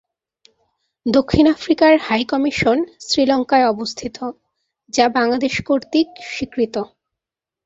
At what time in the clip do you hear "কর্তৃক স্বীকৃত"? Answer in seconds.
5.67-6.75